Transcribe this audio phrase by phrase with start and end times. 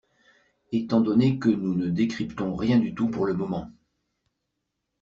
[0.71, 3.69] Étant donné que nous ne décryptons rien du tout pour le moment.